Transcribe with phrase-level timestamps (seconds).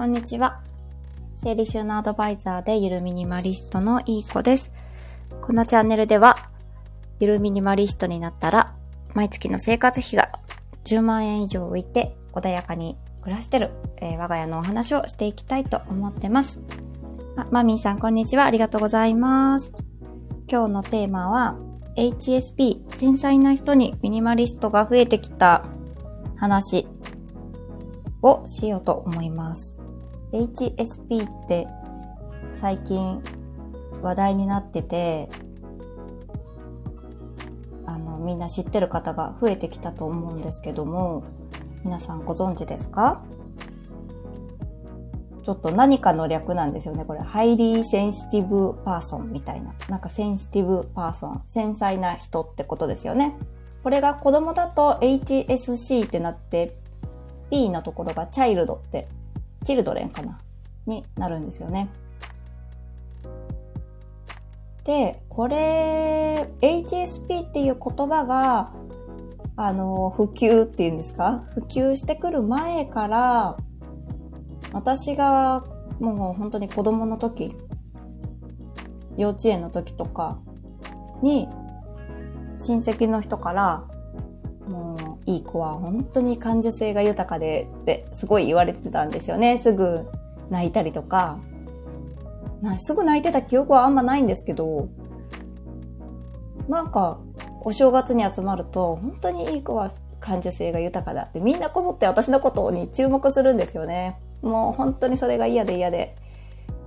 [0.00, 0.62] こんにちは。
[1.36, 4.72] 生理収納アドバイザーでゆるミニマリストのいい子です。
[5.42, 6.38] このチャンネルでは、
[7.18, 8.74] ゆるミニマリストになったら、
[9.12, 10.30] 毎月の生活費が
[10.84, 16.62] 10万円以上浮いて穏やかに暮らしてる、えー、我が家のお話をしていきたいと思ってます。
[17.36, 18.46] あ、マミーさんこんにちは。
[18.46, 19.70] ありがとうございます。
[20.50, 21.58] 今日のテーマは、
[21.96, 25.66] HSP、繊細な人にミニマリストが増えてきた
[26.36, 26.88] 話
[28.22, 29.79] をしようと思います。
[30.32, 31.66] HSP って
[32.54, 33.22] 最近
[34.02, 35.28] 話題になってて、
[37.86, 41.24] あの、みんな知ってる方が増えてきたと思うんですけども、
[41.84, 43.22] 皆さんご存知ですか？
[45.42, 47.04] ちょっと何かの略なんですよね。
[47.04, 49.74] これ、 Highly Sensitive Person みたいな。
[49.88, 51.42] なんか Sensitive Person。
[51.46, 53.36] 繊細な人ってことですよね。
[53.82, 56.76] これが子供だと HSC ってなって、
[57.50, 59.08] P のところがチャイルドって
[59.64, 60.38] チルドレンかな？
[60.86, 61.88] になるんですよね。
[64.84, 68.72] で、これ、HSP っていう言葉が、
[69.56, 71.44] あの、普及っていうんですか？
[71.54, 73.56] 普及してくる前から、
[74.72, 75.64] 私が
[76.00, 77.54] もう本当に子供の時、
[79.16, 80.38] 幼稚園の時とか
[81.22, 81.48] に、
[82.58, 83.84] 親戚の人から、
[84.68, 84.99] もう
[85.30, 89.58] いい子は本当に感受性が豊かでってすごい言われてたんですよね。
[89.58, 90.08] すぐ
[90.50, 91.38] 泣いたりとか。
[92.78, 94.88] すぐ泣いてた記憶はあんまないんですけど、
[96.68, 97.20] なんか
[97.62, 104.18] お正月に集まると本当にいい子は感受性が豊かだってみんなこぞって私のことに注目するんですよね。
[104.42, 106.14] もう本当にそれが嫌で嫌で。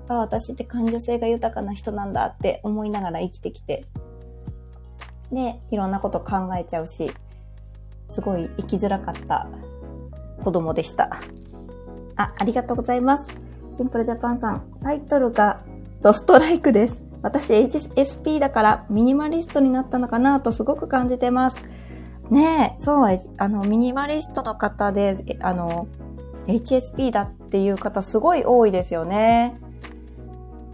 [0.09, 3.86] あ私って感受性が豊かな人なんだって思いながら生きてきて。
[5.31, 7.11] で、いろんなこと考えちゃうし、
[8.09, 9.47] すごい生きづらかった
[10.43, 11.09] 子供でした。
[12.15, 13.30] あ、ありがとうございます。
[13.77, 14.64] シンプルジャパンさん。
[14.81, 15.64] タイトルが
[16.02, 17.03] ドストライクです。
[17.21, 21.63] 私 HSP だからミニマリストになったのかなとすごく感じてます。
[22.30, 25.87] ねえ、そう、あの、ミニマリストの方で、あの、
[26.47, 29.55] HSP だっていう方すごい多いですよね。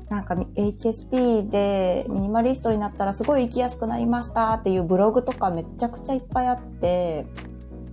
[0.10, 7.28] なんか HSP でミニマリストになったらすごい生きやすくなりましたっていうブログとかめちゃくちゃいっぱいあって、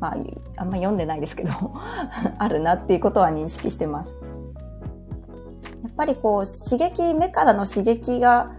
[0.01, 0.17] まあ、
[0.57, 1.51] あんま読んでないですけど
[2.39, 4.15] あるなっていうことは認識してます。
[5.83, 8.53] やっぱりこう刺激、目からの刺激が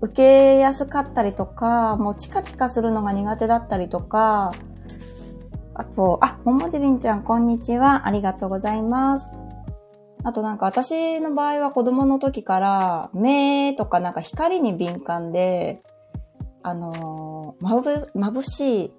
[0.00, 4.52] 受けやすかったりとか、もうチカチカするのが苦手だったりとか、
[5.74, 8.06] あと、あ、ももじりんちゃんこんにちは。
[8.06, 9.45] ありがとうございます。
[10.26, 15.84] あとなんか私の場合は子供の時から目とかなんか光に敏感で、
[16.64, 18.92] あのー、まぶ、眩しい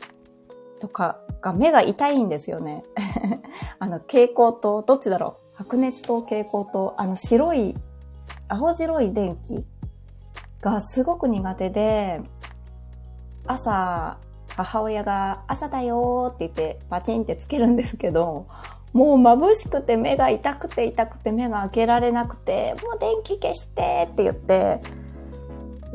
[0.80, 2.84] とかが目が痛いんですよね。
[3.78, 5.58] あの蛍光灯、どっちだろう？
[5.58, 7.76] 白熱灯、蛍光灯、あの白い、
[8.48, 9.66] 青白い電気
[10.62, 12.22] がすごく苦手で、
[13.46, 14.18] 朝、
[14.56, 18.48] 母親が朝だよって言ってパチンってつけるんですけど、
[18.98, 24.82] もう眩しくて目が痛くて痛くて目が開けられなくて、もう電気消してって言って、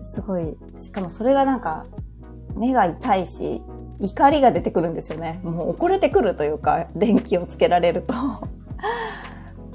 [0.04, 1.84] すごい、しかもそれがなんか、
[2.54, 3.60] 目が痛いし、
[3.98, 5.40] 怒りが出てくるんですよね。
[5.42, 8.14] もう怒れてくるというか、電気をつけられると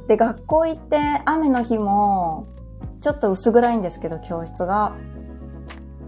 [0.07, 2.47] で、学校行って雨の日も、
[3.01, 4.95] ちょっと薄暗いんですけど、教室が。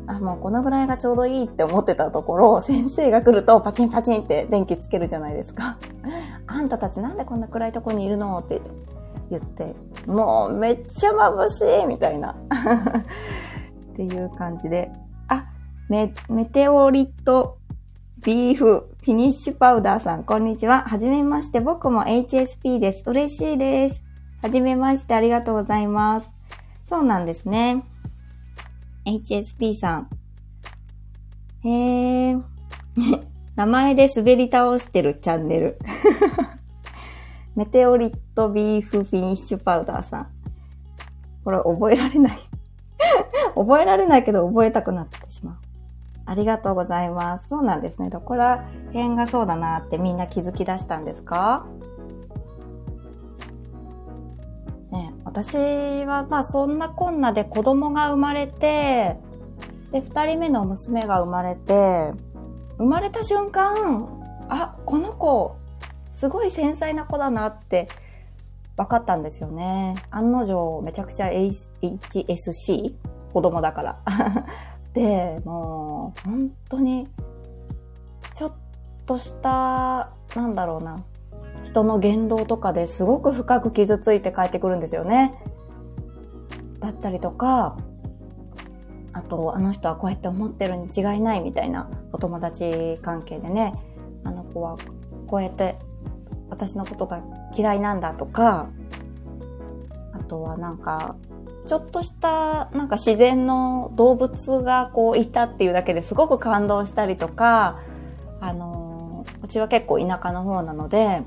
[0.08, 5.78] あ、もうこのぐらいがちょうどいいって思ってたところ、先生が来るとパチンパチンって電気つけるじゃないですか。
[6.60, 8.38] あんたたちなんでこんな暗いとこにいるの？
[8.38, 8.62] って
[9.30, 9.76] 言って、
[10.06, 12.36] もうめっちゃ眩しいみたいな。
[13.94, 14.92] っていう感じで。
[15.30, 15.46] あ、
[15.88, 17.60] メ、メテオリット
[18.26, 20.84] ビーフフィニッシュパウダーさん、こんにちは。
[20.86, 23.04] はじめまして、僕も HSP です。
[23.06, 24.04] 嬉しいです。
[24.42, 26.30] はじめまして、ありがとうございます。
[26.86, 27.86] そうなんですね。
[29.06, 30.10] HSP さん。
[31.64, 32.44] へー。
[33.56, 35.80] 名前で滑り倒してるチャンネル。
[37.56, 40.28] メテオリットビーフフィニッシュパウダーさん。
[41.44, 42.38] これ覚えられない
[43.56, 45.56] 覚えられないけど覚えたくなってしまう。
[46.26, 47.50] ありがとうございます。
[47.50, 48.10] そうなんですね。
[48.10, 51.66] どこら辺がそうだなってみんな気づき出したんですか？
[54.92, 55.56] ね、私
[56.06, 59.18] はまあそんなこんなで子供が生まれて、
[59.92, 62.14] で、二人目の娘が生まれて、
[62.78, 64.08] 生まれた瞬間、
[64.50, 65.56] あ、この子、
[66.20, 67.88] すごい繊細な子だなって
[68.76, 69.96] 分かったんですよね。
[70.12, 72.94] 案の定、めちゃくちゃ HSC?
[73.32, 74.00] 子供だから。
[74.92, 77.08] で、もう、本当に、
[78.34, 78.54] ちょっ
[79.06, 80.98] とした、なんだろうな、
[81.64, 85.42] 人の言動とかですごく深く傷ついて帰ってくるんですよね。
[86.82, 87.78] だったりとか、
[89.14, 93.72] あと、あの人はこうやって思ってるに違いないみたいなお友達関係でね、
[94.26, 94.76] あの子は
[95.26, 95.78] こうやって
[96.50, 97.24] 私のことが
[97.56, 98.70] 嫌いなんだとか、
[100.14, 101.16] あとはなんか、
[101.66, 107.80] ちょっとしたなんか自然の動物がこういたっていうだけですごく感動したりとか、
[108.40, 111.24] あのうちは結構田舎の方なので、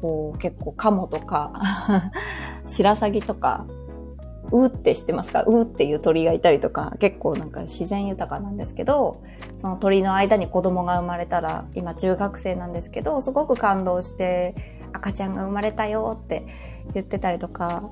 [0.00, 1.52] こう結構カモとか
[2.66, 3.66] 白鷺とか、
[4.52, 5.42] うーって知ってますか？
[5.42, 9.22] うーっていう鳥がいたりとか、結構なんか自然豊かなんですけど、
[9.60, 14.54] その鳥の間に子供が生まれたら、今中学生なんですけど、すごく感動して、
[14.92, 16.44] 赤ちゃんが生まれたよって
[16.92, 17.90] 言ってたりとか、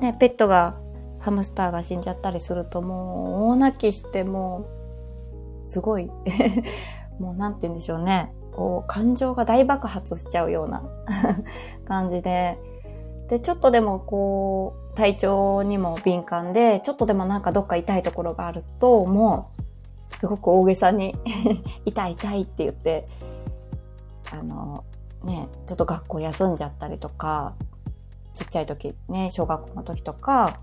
[0.00, 0.76] ね、ペットが、
[1.20, 4.66] ハムスターが死んじゃったりするともう大泣きしても
[5.64, 6.10] う、すごい
[7.20, 8.34] もうなんて言うんでしょうね。
[8.52, 10.82] こう、感情が大爆発しちゃうような
[11.86, 12.58] 感じで、
[13.28, 21.14] で、ちょっとでもこう、体調にも敏感で、ちょっとでもなんかどっか痛いところがあると、もう、すごく大げさに
[21.84, 23.06] 痛い痛いって言って、
[24.30, 24.84] あの、
[25.24, 27.54] ね、ちょっと学校休んじゃったりとか、
[28.34, 30.60] ちっちゃい時、ね、小学校の時とか、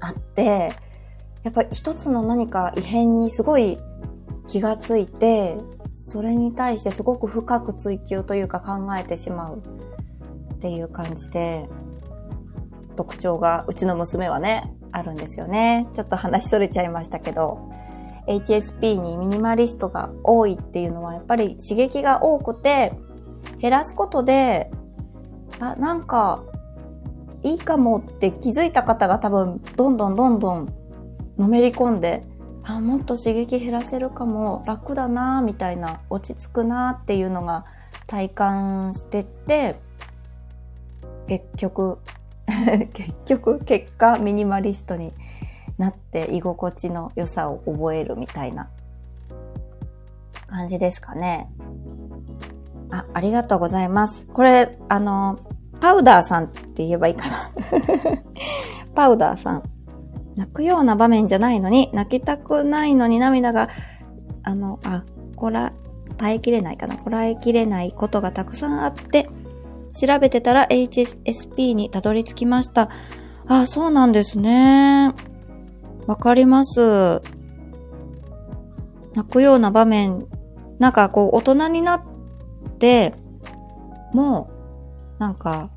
[0.00, 0.72] あって、
[1.42, 3.78] やっぱり一つの何か異変にすごい
[4.46, 5.56] 気がついて、
[5.96, 9.62] それに対してすごく深く追求というか考えてしまう
[10.58, 11.68] っていう感じで、
[12.96, 15.86] 特徴がうちの娘はね、あるんですよね。
[15.94, 17.70] ちょっと話それちゃいましたけど、
[18.26, 22.92] HSP にミニマリストが多いっていうのはやっぱり刺激が多くて
[23.58, 24.70] 減らすことで、
[25.60, 26.42] あ、なんか
[27.42, 30.66] いいかもって気づいた方が多分どんどんどんどん
[31.38, 32.22] のめり込んで
[32.64, 37.64] あもっと刺激減らせるかも楽だなみたいな落ち着くなっていうのが
[38.06, 39.80] 体感してって
[41.28, 41.98] 結局
[42.94, 45.12] 結局結果ミニマリストに
[45.76, 48.68] なって居心地の良さを覚えるみたいな
[50.48, 51.48] 感じですかね。
[52.90, 54.26] あ、ありがとうございます。
[54.26, 55.38] これ、あの、
[55.80, 57.36] パウダーさんって言えばいいかな。
[58.94, 59.62] パウダーさん。
[60.36, 63.68] 泣くような場面じゃないのに、泣きたくないのに涙が、
[64.42, 65.04] あの、あ、
[65.36, 65.72] こら、
[66.16, 66.96] 耐えきれないかな。
[66.96, 69.28] こらえきれないことがたくさんあって、
[69.98, 72.90] 調べてたら HSP にたどり着きました。
[73.46, 75.12] あ、そうなんですね。
[76.06, 77.20] わかります。
[79.14, 80.26] 泣くような場面、
[80.78, 82.02] なんかこう大人になっ
[82.78, 83.14] て、
[84.12, 84.50] も
[85.18, 85.70] う、なんか、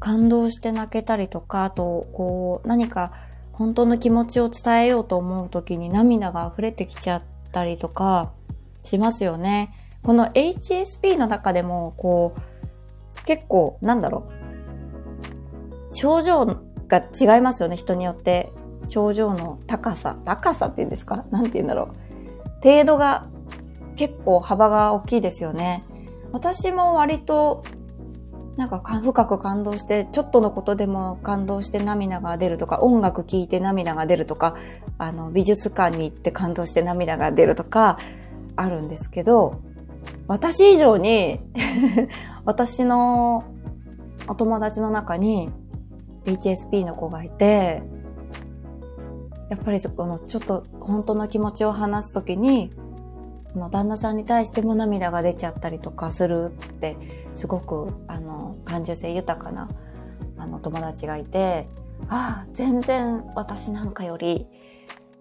[0.00, 3.12] 感動して泣けたりとか、あと、こう、何か
[3.52, 7.22] 本当の気持ちを伝えようと思う時に涙が溢れてきちゃっ
[7.52, 8.32] たりとか
[8.82, 9.72] しますよね。
[10.02, 12.40] この HSP の中でも、こう、
[13.24, 14.26] 結構、なんだろ
[15.90, 15.94] う。
[15.94, 16.46] 症状
[16.88, 18.52] が違いますよね、人によって。
[18.88, 20.16] 症状の高さ。
[20.24, 21.24] 高さって言うんですか？
[21.30, 22.62] なんて言うんだろう。
[22.62, 23.26] 程度が
[23.96, 25.84] 結構幅が大きいですよね。
[26.32, 27.62] 私も割と
[28.56, 34.56] なんか深く感動して、ちょっとのことでも感動して涙が出るとか、音楽聴いて涙が出るとか、
[34.98, 37.98] あの、美術館に行って感動して涙が出るとか、
[38.56, 39.60] あるんですけど、
[40.26, 41.40] 私以上に
[42.44, 43.44] 私の
[44.28, 45.50] お友達の中に
[46.24, 47.82] HSP の子がいて、
[49.50, 52.70] やっぱりそこのちょっと本当の気持ちを話すときに、
[53.54, 56.96] の旦那さんに対しても涙が出ちゃったりとかするって
[57.34, 59.68] すごくあの感受性豊かな
[60.36, 61.68] あの友達がいて
[62.08, 64.46] ああ全然私なんかより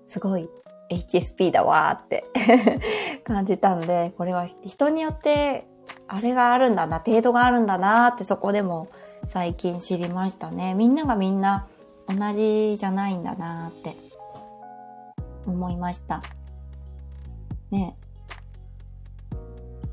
[0.07, 0.49] すごい
[0.93, 2.25] HSP だわーって
[3.23, 5.67] 感じたんでこれは人によって
[6.07, 8.87] あれがあるんだな程度があるんだなってそこでも
[9.27, 10.73] 最近知りましたね。
[10.73, 11.67] みんながみんな
[12.07, 13.95] 同じじゃないんだなって
[15.45, 16.21] 思いました。
[17.71, 17.95] ね。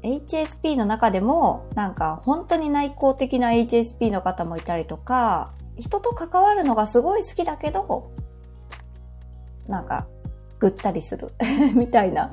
[0.02, 8.10] HSP の中でも、なんか本当に内向的な HSP の方もいたりとか、人と関わるのがすごい好きだけど、
[9.68, 10.06] なんか、
[10.60, 11.28] ぐったりする
[11.74, 12.30] みたいな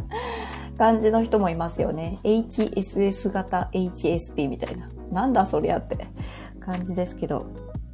[0.78, 2.20] 感じの人もいますよね。
[2.24, 4.90] HSS 型 HSP みたいな。
[5.12, 5.98] なんだそりゃって
[6.60, 7.48] 感じですけど。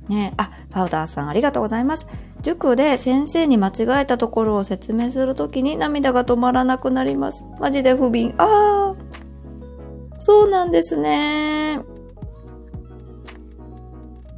[0.10, 2.08] ねあ、パウダーさんありがとうございます。
[2.42, 7.46] 塾で先生に間違えたところを説明するときに涙が止まらなくなります。
[7.60, 8.36] マジで不憫。
[8.38, 8.96] ああ。
[10.20, 11.80] そうなんですね。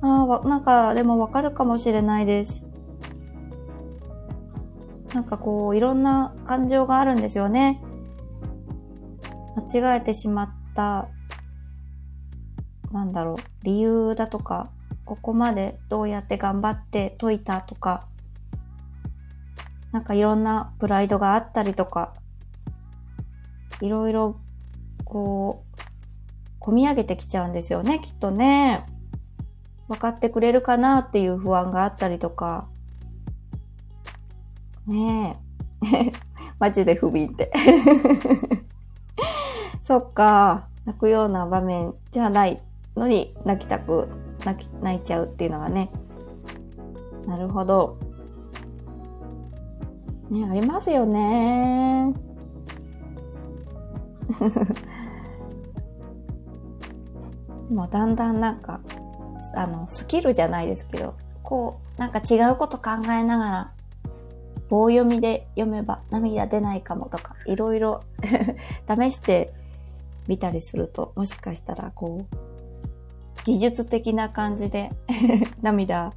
[0.02, 2.65] ああ、なんか、でもわかるかもしれないです。
[5.16, 7.82] なんかこう、いろんな感情があるんですよね。
[9.72, 11.08] 間違えてしまった
[12.92, 14.70] なんだろう、理由だとか、
[15.06, 18.10] ここまでどうやって頑張って解いたとか、
[19.94, 22.14] なんかいろんなプライドがあったりとか、
[23.80, 24.36] いろいろ、
[25.06, 25.64] こ
[26.60, 28.86] う、込み上げてきちゃうんですよね、きっとね。
[29.88, 32.68] 分かってくれるかなっていう不安があったりとか。
[34.88, 35.39] ね
[35.84, 36.12] え。
[36.60, 37.51] マジで不憫って。
[39.84, 40.68] そっか。
[40.86, 42.62] 泣くような場面じゃない
[42.96, 44.08] のに泣きたく、
[44.46, 45.89] 泣き、泣いちゃうっていうのがね。
[47.27, 47.98] なるほど。
[50.30, 52.13] ね、ありますよね。
[57.70, 58.80] でもだんだんなんか、
[59.56, 63.72] あの、スキルじゃないですけど、こう、なんか違うこと考えながら、
[64.70, 68.02] 棒読みで読めば涙出ないかもとか、いろいろ
[68.88, 69.54] 試して
[70.28, 72.36] みたりすると、もしかしたらこう、
[73.46, 74.92] 技術的な感じで
[75.62, 76.14] 涙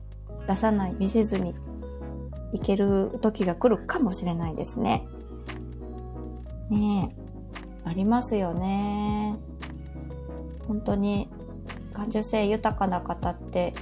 [0.47, 1.55] 出さない、見せずに
[2.53, 5.07] いける時が来るかもしれないですね。
[6.71, 7.15] ね
[7.85, 9.37] え、ありますよね。
[10.67, 11.29] 本当に
[11.93, 13.75] 感受性豊かな方って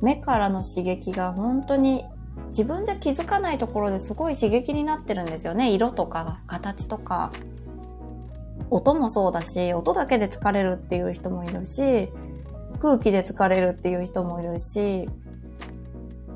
[0.00, 2.04] 目からの刺激が本当に
[2.48, 5.72] 自分じゃ気づかないところですごい刺激になってるんですよね。
[5.72, 7.30] 色とか形とか。
[8.70, 12.10] 音もそうだし、音だけで疲れるっていう人もいるし、
[12.80, 15.08] 空気で疲れるっていう人もいるし、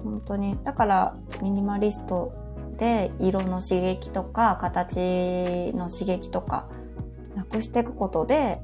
[0.03, 0.57] 本当に。
[0.65, 2.33] だからミニマリスト
[2.79, 6.69] で色の刺激とか形の刺激とか
[7.35, 8.61] なくしていくことで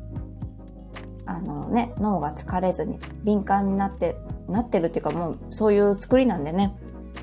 [1.28, 4.16] あのね、脳が疲れずに敏感になって、
[4.48, 6.74] なってるっていうかもうそういう作りなんでね、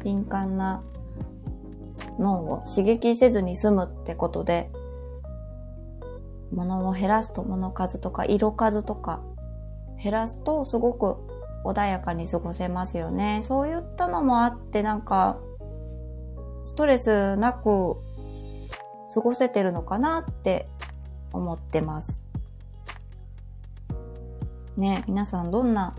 [0.05, 0.83] 敏感な
[2.19, 4.69] 脳を刺激せずに済むってことで、
[6.53, 9.21] 物を減らすと物数とか色数とか
[10.01, 11.17] 減らすとすごく
[11.65, 13.39] 穏やかに過ごせますよね。
[13.41, 15.39] そういったのもあってなんか
[16.63, 17.97] ストレスなく
[19.11, 20.67] 過ごせてるのかなって
[21.33, 22.23] 思ってます。
[24.77, 25.95] ね、皆さんどんな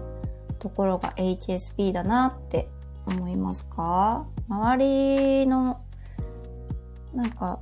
[0.60, 2.68] ところが HSP だなって
[3.06, 4.26] 思いますか？
[4.48, 4.84] 周
[5.40, 5.80] りの、
[7.14, 7.60] なんか、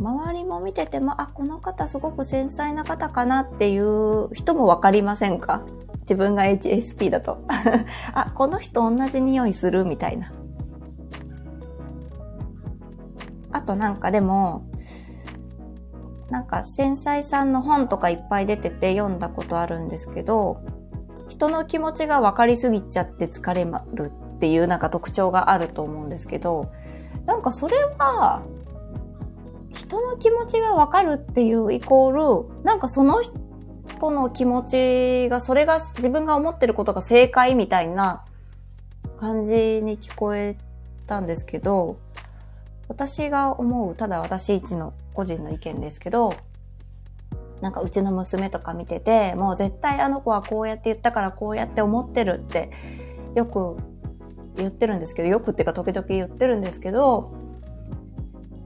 [0.00, 5.62] 周りも見てても、あ、この方すごく繊細な方かなっていう人もわかりませんか？
[6.00, 7.44] 自分が HSP だと。
[8.12, 10.32] あ、この人同じ匂いするみたいな。
[13.52, 14.64] あとなんかでも、
[16.30, 20.62] なんか繊細さんの本とかいっぱい出てて読んだことあるんですけど、
[21.28, 26.72] 人の気持ちが分かりすぎちゃって疲れるっていうなんか特徴があると思うんですけど、
[27.26, 28.42] なんかそれは、
[29.74, 38.24] 人の気持ちが分かるっていうイコール、なんかその人の気持ちが、それが自分が思ってることが正解みたいな
[39.18, 40.56] 感じに聞こえ
[41.06, 41.96] たんですけど、
[42.88, 46.34] 私が思う、ただ私一の個人の意見ですけど、
[47.60, 52.70] なんかうちの娘とか見てて、もう絶対あの子はこうやって言ったからこうやって思ってるって
[53.34, 53.76] よく
[54.56, 57.34] 言ってるんですけど、よくっていうか時々言ってるんですけど、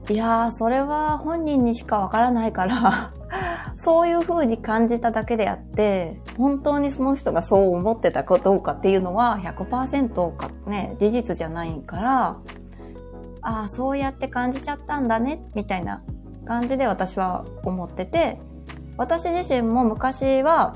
[0.09, 3.11] いやー、それは本人にしかわからないから
[3.77, 12.37] そういう風に感じただけであって、本当にその人がそう思ってたかどうかっていうのは100%かね、事実じゃないから、
[13.41, 16.01] ああ、そうやって感じちゃったんだね、みたいな
[16.45, 18.39] 感じで私は思ってて、
[18.97, 20.73] 私自身も昔は、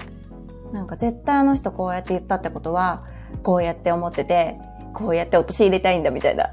[0.72, 3.04] なんか絶対あの人こうやって言ったってことは、
[3.42, 4.60] こうやって思ってて、
[4.94, 6.52] こうやって陥れたいんだみたいな。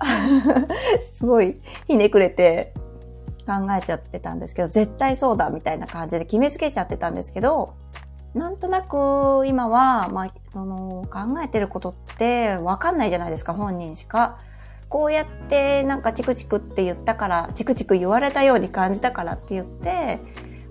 [1.14, 2.72] すごいひねくれて
[3.46, 7.74] 考えちゃってたんですけど、絶対そうだみたいな感じで決めつけちゃってたんですけど、
[8.34, 14.38] なんとなく今は、まあ、その考えてることってわかんないじゃないですか、本人しか。
[14.88, 20.18] こうやってなんかチクチクって言ったから、チクチク言われたように感じたからって言って、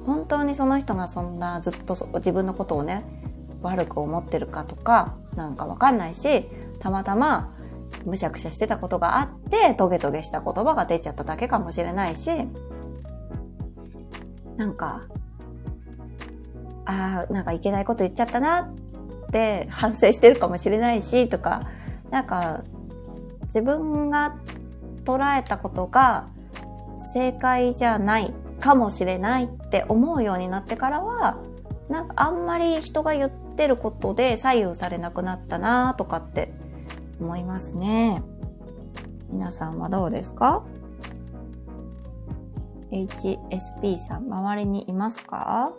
[0.05, 3.03] 本当にその人がそんなずっと自分のことをね、
[3.61, 6.49] 悪く思ってるかとか、なんかわかんないし、
[6.79, 7.55] たまたま
[8.05, 12.29] むしゃくしゃしてたことがあって、トゲトゲした言葉が出ちゃっただけかもしれないし、
[14.57, 15.03] なんか、
[16.85, 21.61] ああ、なんかいけないこと言っちゃったなって反省してるかもしれないし、とか、
[22.09, 22.63] なんか
[23.45, 24.35] 自分が
[25.03, 26.27] 捉えたことが
[27.13, 31.39] 正解じゃないかもしれないって思うようになってからは
[31.89, 36.53] なんかあんまり人が言ってることで左右されなくなったなとかって
[37.19, 38.21] 思いますね。
[39.29, 40.63] 皆さんはどうですか
[42.91, 45.73] ?HSP さん、周りにいますか？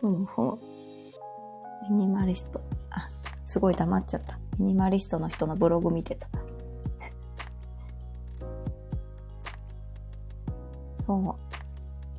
[0.00, 1.92] ほうほう。
[1.92, 2.60] ミニマリスト。
[2.90, 3.08] あ、
[3.46, 4.40] すごい黙っちゃった。
[4.58, 6.28] ミニマリストの人のブログ見てた。
[11.20, 11.34] そう。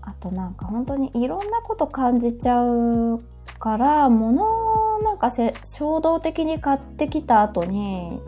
[0.01, 3.23] あとなんか本当にいろんなこと感じちゃう
[3.59, 8.21] から、物をなんか衝動的に買ってきた後に、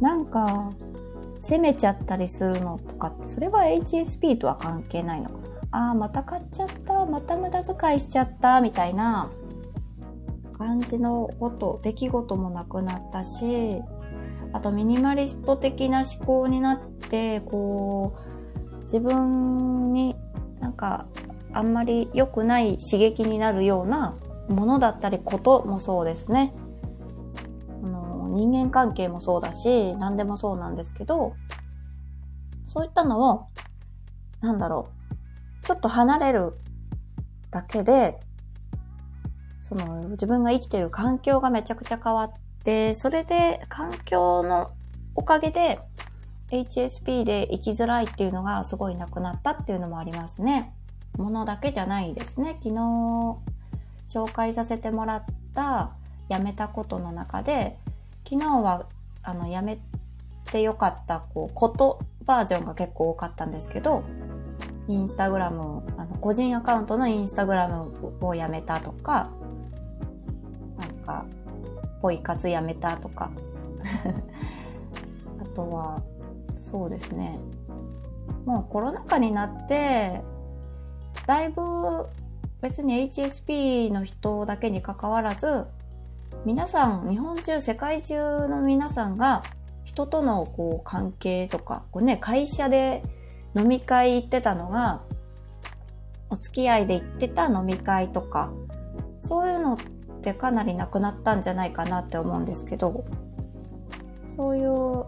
[0.00, 0.70] なんか
[1.40, 5.42] 責めちゃったりするのとかって、それは HSP とは関係ないのかな。
[5.70, 9.30] ああ、また買っちゃった、また無駄遣いしちゃった、みたいな
[10.58, 13.80] 感じのこと、出来事もなくなったし、
[14.52, 18.31] あとミニマリスト的な思考になって、こう、
[18.92, 20.14] 自分に
[20.60, 21.06] なんか
[21.52, 24.14] あんまり良くない刺激になるような
[24.48, 26.54] ものだったりこともそうですね。
[28.34, 31.34] 人間関係もそうだし、何でもそうなんですけど、
[32.64, 33.46] そういったのを、
[34.40, 34.88] なんだろ
[35.62, 36.54] う、ちょっと離れる
[37.50, 38.18] だけで、
[39.60, 42.32] その自分が生きてる環境がめちゃくちゃ変わっ
[42.64, 44.70] て、それで環境の
[45.14, 45.80] おかげで
[46.52, 50.74] HSP で生きづらいっていうのがすごいなくなったっていうのもありますね。
[51.16, 52.58] ものだけじゃないですね。
[52.62, 52.76] 昨日
[54.06, 55.92] 紹介させてもらった
[56.28, 57.78] やめたことの中で、
[58.28, 58.86] 昨日は
[59.22, 59.78] あのやめ
[60.50, 64.04] てよかったこうことバージョンが結構多かったんですけど、
[64.88, 69.30] インスタグラム、あの個人アカウントのインスタグラムをやめたとか、
[70.76, 71.24] なんか、
[72.02, 73.30] ポイ活やめたとか、
[75.40, 76.02] あとは、
[76.72, 77.38] そうですね。
[78.46, 80.22] もうコロナ禍になって、
[81.26, 81.62] だいぶ
[82.62, 85.66] 別に HSP の人だけに関わらず、
[86.46, 89.42] 皆さん、日本中、世界中の皆さんが
[89.84, 93.02] 人とのこう関係とか、こうね、会社で
[93.54, 95.02] 飲み会行ってたのが、
[96.30, 98.50] お付き合いで行ってた飲み会とか、
[99.20, 99.76] そういうのっ
[100.22, 103.04] てかなりなくなったんじゃないかなって思うんですけど、
[104.34, 105.04] そういう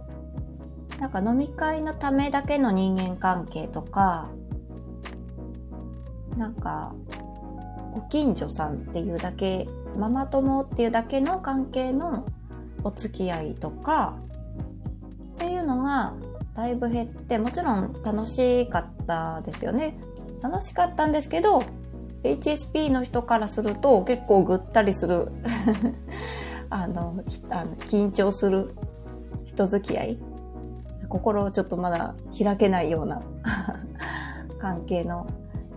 [0.98, 4.28] なんか飲み会のためだけの人間関係とか、
[6.37, 6.94] なんか、
[7.94, 12.24] ご近所さんっていうだけ、ママ友っていうだけの関係の
[12.83, 14.16] お付き合いとか、
[15.35, 16.14] っていうのが
[16.54, 19.98] だいぶ減って、もちろん楽しかったですよね。
[20.42, 21.64] 楽しかったんですけど、
[22.22, 25.28] HSP の人からすると結構ぐったりする
[26.70, 28.74] あの、あの緊張する
[29.44, 30.18] 人付き合い
[31.14, 33.22] 心をちょっとまだ開けないような
[34.59, 35.29] 関係の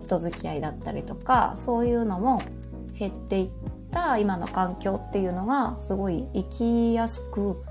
[0.02, 2.42] 人付き合いだったりとか、そういうのも
[2.98, 3.50] 減っていっ
[3.92, 7.62] た今の環境っていうのがすごい生きやすく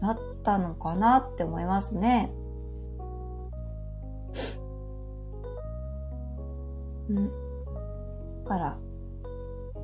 [0.00, 2.30] なったのかなって思いますね。
[7.08, 7.30] うん。
[8.44, 8.76] だから、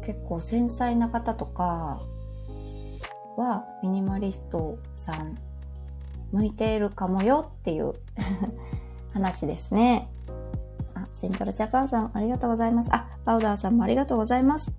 [0.03, 2.03] 結構繊細な方とか
[3.37, 5.35] はミニマリストさん
[6.33, 7.93] 向いているかもよっていう
[9.13, 10.11] 話ですね。
[10.95, 12.91] あ、シンプルジャパンさんありがとうございます。
[12.93, 14.73] あ、パウダーさんもありがとうございます。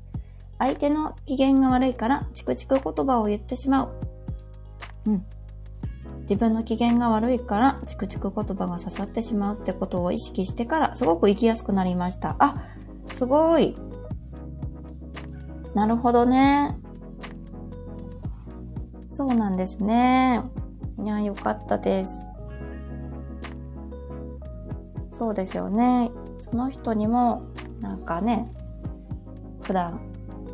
[0.60, 3.90] 相手の機嫌が悪いからチクチク言葉を言ってしまう。
[5.08, 5.26] うん。
[6.22, 12.36] 自分の機嫌が悪いからチクチク言葉が刺さってしまうってことを意識してからすごく生きやすくなりました。
[12.40, 12.56] あ、
[13.14, 13.76] すごい。
[15.74, 16.78] なるほどね。
[19.10, 20.42] そうなんですね。
[21.00, 22.26] いや、よかったです。
[25.10, 26.12] そうですよね。
[26.38, 27.44] その人にも、
[27.82, 28.48] なんかね、
[29.62, 30.00] 普段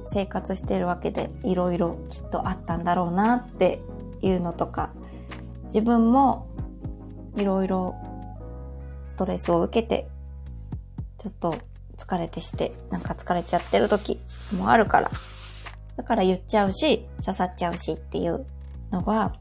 [0.08, 3.82] 生活してるわけで、いろいろきっとあったんだろうなって
[4.22, 4.92] いうのとか、
[5.66, 6.48] 自分も
[7.36, 7.96] いろいろ
[9.08, 10.10] ストレスを受けて、
[11.18, 11.56] ちょっと
[11.98, 14.20] 疲れてして、なんか疲れちゃってる時
[14.58, 15.12] もあるから、
[15.96, 18.46] だから言っちゃうし、刺さっちゃうしっていう
[18.92, 19.34] のが、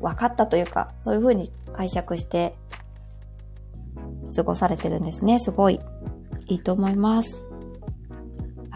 [0.00, 2.54] 分かったというか、そういう風に解釈して
[4.34, 5.38] 過ごされてるんですね。
[5.38, 5.80] すごい
[6.48, 7.44] いいと思います。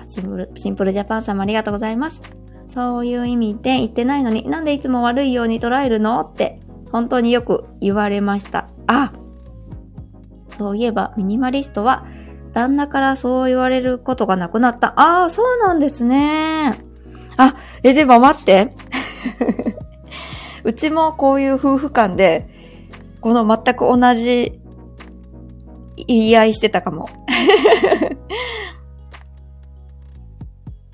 [0.09, 2.23] シンプル、シンプルジャパンさんもありがとうございます。
[2.69, 6.61] そういう意味で言ってないのになんでいつも悪いように捉えるのって
[6.93, 8.69] 本当によく言われました。
[8.87, 9.13] あ
[10.49, 12.07] そういえばミニマリストは
[12.53, 14.99] 旦那からそう言われることがなくなった。
[14.99, 16.79] ああ、そうなんですね。
[17.37, 18.75] あ、え、でも待って。
[20.67, 22.49] うちもこういう夫婦間で、
[23.21, 24.61] この全く同じ
[26.09, 27.09] 言い合いしてたかも。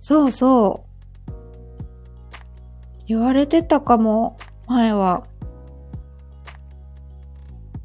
[0.00, 0.84] そうそ
[1.30, 1.32] う。
[3.06, 5.24] 言われてたかも、前は。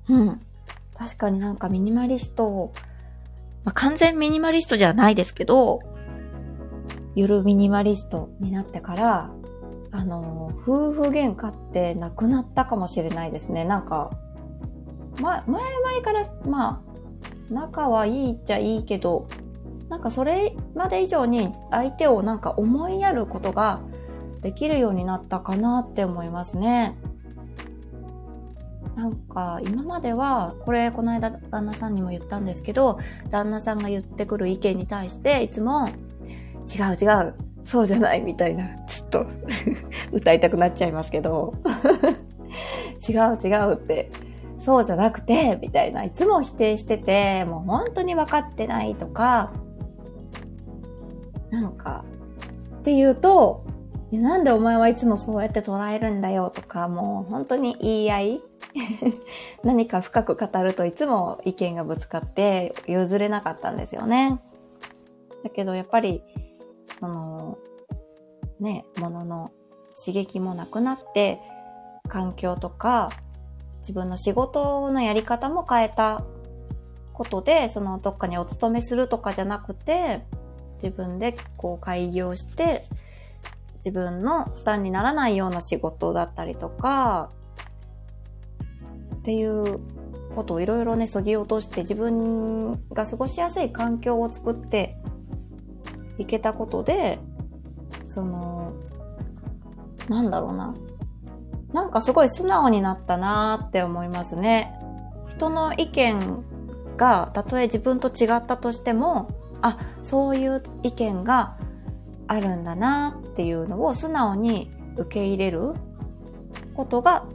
[0.10, 0.42] うん。
[0.94, 2.74] 確かになんかミニマリスト
[3.64, 5.82] まあ、完全ミニマリストじゃないですけど、
[7.16, 9.32] ゆるミニマリストになってから、
[9.92, 13.66] あの、夫婦喧嘩ってなくなったかもしれないですね。
[13.66, 14.12] なんか、
[15.22, 16.84] ま、前々から、ま
[17.50, 19.28] あ、仲はいいっちゃいいけど、
[19.90, 23.82] なんかそれまで以上に相手をなんか思いやることが
[24.42, 26.98] できるようになったかなって思いますね。
[28.96, 37.36] なんか今までは、これこの間旦那さんにも言ったんですけど、旦那さんが言ってくる意見に対していつも、違う違う、
[37.68, 39.28] そうじゃないみたいな、ずっと
[40.14, 41.54] 歌いたくなっちゃいますけど、
[43.08, 44.10] 違う違うって、
[44.58, 49.52] そうじゃなくて、みたいな、いつも否定してて、もう本当に分かってないとか、
[51.52, 52.06] なんか、
[52.80, 53.66] って言うと、
[54.14, 58.42] なんでお前はいつもそうやって捉えるんだよとか、もう本当に言い合い。
[59.64, 64.40] 何か深く語るといつも意見がぶつかって譲れなかったんですよね。
[65.44, 66.24] だけどやっぱり、
[67.00, 67.58] その、
[68.60, 69.52] ね、ものの
[69.96, 71.40] 刺激もなくなって、
[72.08, 73.12] 環境とか
[73.80, 76.24] 自分の仕事のやり方も変えた
[77.14, 80.26] ことで、そのどっかにお勤めするとかじゃなくて、
[80.76, 82.86] 自分でこう開業して、
[83.78, 87.30] 自分の負担にならないような仕事だったりとか、
[89.16, 89.80] っていう
[90.36, 94.98] ことをいろいろね、そぎ落として自分が過ごしやすい環境を作って
[96.18, 97.20] いけたことで、
[98.06, 98.74] その、
[100.10, 100.74] なんだろうな。
[101.74, 104.74] なんかすごい素直になったなーって思いますね。
[105.30, 106.44] 人の意見
[106.98, 109.28] が、たとえ自分と違ったとしても、
[109.62, 111.58] あ、そういう意見が
[112.28, 115.74] あるんだなっていうのを素直に受け入れる
[116.74, 117.26] ことが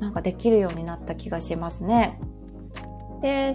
[0.00, 2.20] なんかできるようになった気がしますね。
[3.20, 3.52] で、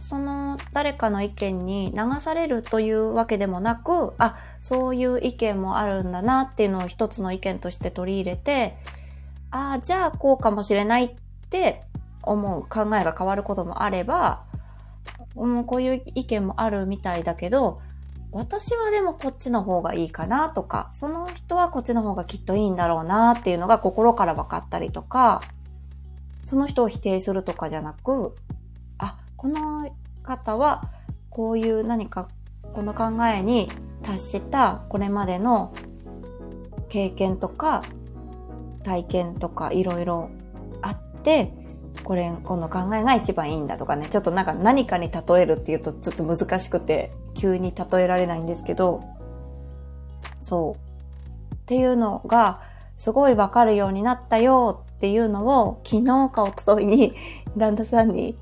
[0.00, 8.76] その誰かの意見に流されるというわけでもなく、あ、そういう意見もあるんだなっていうのを一つの意見として取り入れて、
[9.50, 11.10] ああ、じゃあこうかもしれないっ
[11.50, 11.82] て
[12.22, 14.44] 思う考えが変わることもあれば、
[15.36, 17.80] うん、こういう意見もあるみたいだけど、
[18.32, 25.42] 私はでもこっちの方がいいかなとか、その人はこっちの方がきっといいんだろうなっていうのが心から分かったりとか、
[26.44, 28.34] その人を否定するとかじゃなく、
[29.40, 29.90] この
[30.22, 30.82] 方は
[31.30, 32.28] こういう何か
[32.74, 33.70] この考えに
[34.02, 35.72] 達したこれまでの
[36.90, 37.82] 経験とか
[38.82, 40.28] 体験とかいろいろ
[40.82, 41.54] あって、
[42.04, 49.00] これ、この考えが一番いいんだとかね、ちょっとなんか何かに例えるっていうとちょっと難しくて、急に例えられないんですけど、
[50.40, 51.54] そう。
[51.54, 52.60] っていうのが、
[52.98, 57.14] すごいわかるようになったよっていうのを、昨日かおとといに
[57.56, 58.36] 旦那さんに、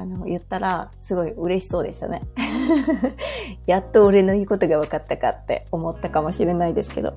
[0.00, 2.22] あの、言ったら、すごい嬉しそうでしたね。
[3.66, 7.14] やっと俺の言うことが分かったかって思ったかもしれないですけど。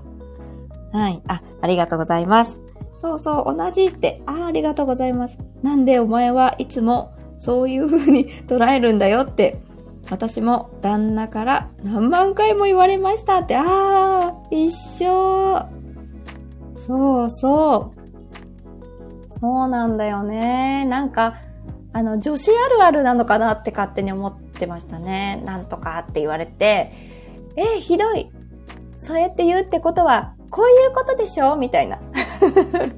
[0.91, 1.21] はい。
[1.27, 2.59] あ、ありがとうございます。
[3.01, 4.21] そうそう、同じって。
[4.25, 5.37] ああ、ありがとうございます。
[5.61, 9.61] なんでお前はいつもそういう風に捉えるんだよって、
[10.09, 15.65] 私も旦那から何万回も言われましたって、ああ、一緒。
[16.75, 18.03] そうそう。
[19.31, 20.85] そうなんだよね。
[20.85, 21.35] なんか、
[21.93, 25.41] あの、女子あるあるなのかなって勝手に思ってましたね。
[25.45, 26.91] なんとかって言われて、
[27.55, 28.31] え、ひどい。
[28.97, 31.99] そうやって言うってことは、こういうことでしょみたいな。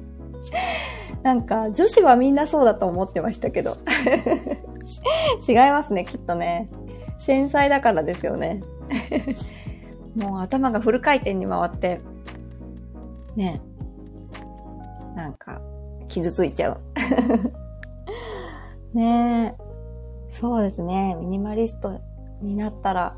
[1.22, 3.76] なんか、女子はみんなそうだと思ってましたけど。
[5.46, 6.70] 違いますね、きっとね。
[7.18, 8.62] 繊細だからですよね。
[10.16, 12.00] もう頭がフル回転に回って、
[13.34, 13.60] ね。
[15.14, 15.60] なんか、
[16.08, 16.80] 傷ついちゃう。
[18.96, 19.62] ねえ。
[20.30, 21.14] そうですね。
[21.20, 22.00] ミニマリスト
[22.40, 23.16] になったら、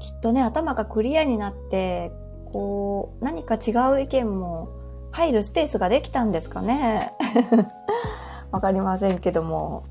[0.00, 2.12] きっとね、頭がクリアになって、
[2.52, 4.68] こう、何か違う意見も
[5.10, 7.12] 入るスペースができたんですかね。
[8.52, 9.82] わかりませんけども。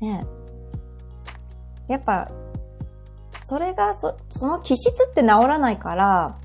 [0.00, 0.26] ね
[1.86, 2.28] やっぱ、
[3.44, 6.36] それが、そ、その気質って治らないから、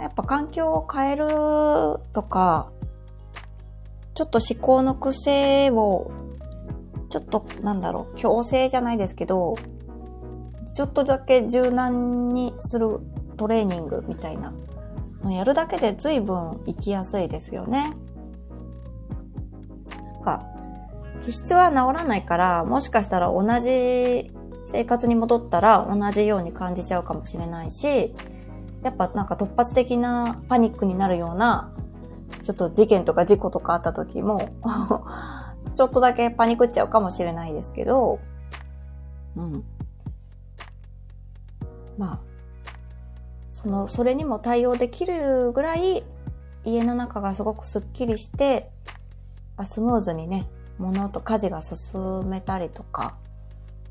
[0.00, 1.28] やっぱ環境を変える
[2.14, 2.72] とか、
[4.14, 6.10] ちょっと思考の癖を、
[7.08, 9.54] ちょっと、なんだろう、強制じゃないですけど、
[10.74, 13.00] ちょっとだけ柔軟にする
[13.36, 14.52] トレーニングみたいな
[15.30, 17.94] やるだけで随分生きやすいですよね。
[20.14, 20.46] なんか、
[21.22, 24.30] 気質は治らないから、もしかしたら同じ
[24.66, 28.14] 生活に戻ったら同じように感じちゃうかもしれないし、
[28.82, 31.72] やっぱなんか突発的なパニックになるような、
[32.42, 34.50] ちょっと事件とか事故とかあった時も
[35.76, 38.18] ちょっとだけパニクっちゃうかもしれないですけど、
[39.36, 39.64] うん。
[41.96, 42.20] まあ、
[43.50, 46.04] その、それにも対応できるぐらい、
[46.64, 48.70] 家の中がすごくスッキリして、
[49.64, 53.16] スムーズにね、物と家事が進めたりとか、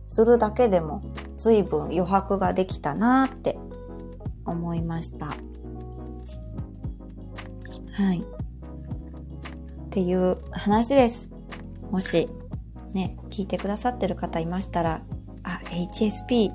[0.07, 1.01] するだけでも
[1.37, 3.57] 随分余白ができたなって
[4.45, 5.27] 思いました。
[7.93, 8.40] はい。
[9.91, 11.29] っていう話です。
[11.91, 12.29] もし、
[12.93, 15.01] ね、聞いてくださってる方いましたら、
[15.43, 16.49] あ、HSP、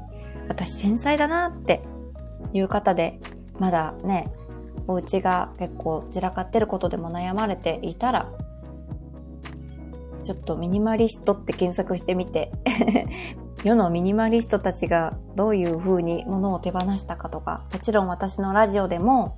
[0.49, 1.83] 私繊細だなって
[2.55, 3.21] いう方で、
[3.59, 4.33] まだね、
[4.89, 8.33] お家が結構散らかってることでも悩まれていたら、
[10.25, 12.51] ちょっとミニマリストって検索してみて
[13.63, 19.37] 世のミニマリストたちがどういう風に物を手放したかとか、もちろん私のラジオでも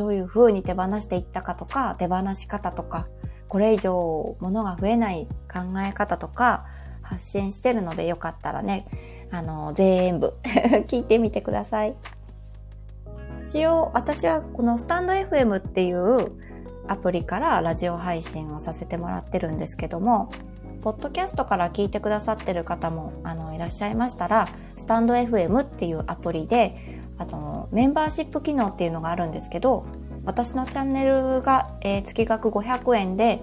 [0.00, 3.06] どういう風に手放していったかとか、手放し方とか、
[3.48, 6.64] これ以上物が増えない考え方とか
[7.02, 8.86] 発信してるのでよかったらね、
[9.30, 10.38] あの、全部
[10.88, 11.94] 聞いてみてください。
[13.46, 16.32] 一応私はこのスタンド FM っていう
[16.88, 20.30] アプリからラジオ配信をさせてもらってるんですけども、
[20.80, 26.89] ポッドキャストから聞いてくださってる方もあのいらっしゃいましたら、スタンド FM っていうアプリで、
[27.20, 29.84] あの、メンバーシップ機能っていうのがあるんですけど、
[30.24, 33.42] 私のチャンネルが、えー、月額500円で、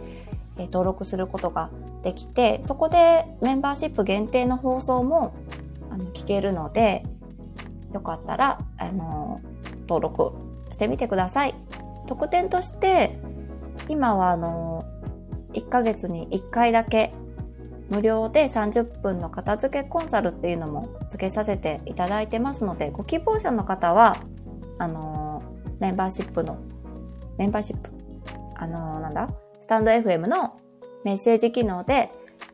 [0.57, 1.69] えー、登録することが
[2.03, 5.35] できて、そこでメンバーシップ限定の放送も
[5.91, 7.03] あの聞けるので、
[7.93, 9.39] よかったら、あの、
[9.81, 10.33] 登録
[10.71, 11.53] してみてください。
[12.07, 13.19] 特典として、
[13.89, 14.83] 今はあの、
[15.53, 17.13] 1ヶ月に1回だけ
[17.89, 24.17] 無料で30分の片付けコンサルっていうのも付けさせていただいてますので、ご希望者の方は、
[24.77, 26.57] あのー、メンバーシップの、
[27.37, 27.89] メンバーシップ、
[28.55, 29.29] あのー、なんだ？
[29.61, 30.57] スタンド FM の
[31.03, 32.11] メッセージ機能で、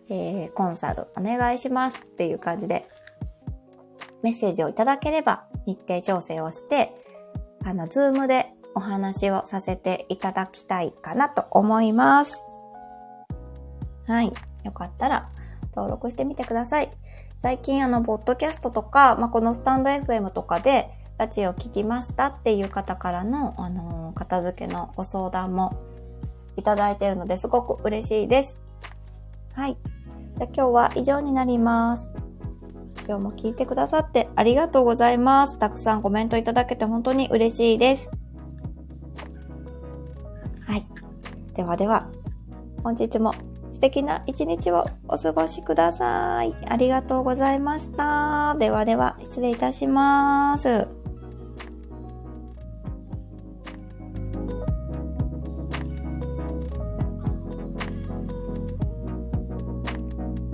[0.09, 2.87] えー、コンサルお願いしますっていう感じで、
[4.21, 6.93] メッセージをいただければ日程調整をして、
[7.65, 12.35] あの、ズームでお話をさせていただきたいかなと思います。
[14.07, 14.31] はい。
[14.63, 15.29] よかったら
[15.75, 16.89] 登録してみてください。
[17.39, 25.77] 最近あの、ポッドキャストとか、まあ、このスタンド FM とかで、ラジオ聞きましたっていう方からの、あのー、片付けのご相談も
[26.57, 28.61] いただいているのですごく嬉しいです。
[29.53, 29.77] はい。
[30.37, 32.09] じゃ今日は以上になります。
[33.07, 35.59] 今日も聞いてくださってありがとうございます。
[35.59, 38.09] たくさんコメントいただけて本当に嬉しいです。
[40.65, 40.85] はい。
[41.53, 42.09] ではでは、
[42.83, 43.33] 本日も
[43.83, 46.55] 敵な一日をお過ごしください。
[46.69, 48.55] ありがとうございました。
[48.57, 51.02] ではでは、失礼いたします。